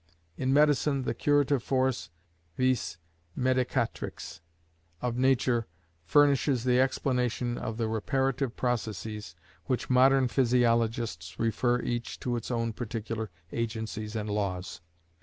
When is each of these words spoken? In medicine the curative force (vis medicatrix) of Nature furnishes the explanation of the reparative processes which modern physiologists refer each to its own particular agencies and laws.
In 0.35 0.51
medicine 0.51 1.03
the 1.03 1.13
curative 1.13 1.61
force 1.61 2.09
(vis 2.57 2.97
medicatrix) 3.37 4.39
of 4.99 5.15
Nature 5.15 5.67
furnishes 6.03 6.63
the 6.63 6.79
explanation 6.79 7.55
of 7.55 7.77
the 7.77 7.87
reparative 7.87 8.55
processes 8.55 9.35
which 9.65 9.91
modern 9.91 10.27
physiologists 10.27 11.37
refer 11.37 11.81
each 11.81 12.19
to 12.21 12.35
its 12.35 12.49
own 12.49 12.73
particular 12.73 13.29
agencies 13.51 14.15
and 14.15 14.27
laws. 14.27 14.81